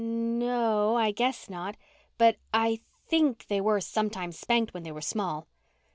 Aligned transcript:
"No 0.03 0.89
o 0.95 0.95
o, 0.95 0.95
I 0.95 1.11
guess 1.11 1.47
not. 1.47 1.77
But 2.17 2.37
I 2.51 2.79
think 3.05 3.45
they 3.45 3.61
were 3.61 3.79
sometimes 3.79 4.39
spanked 4.39 4.73
when 4.73 4.81
they 4.81 4.91
were 4.91 4.99
small." 4.99 5.45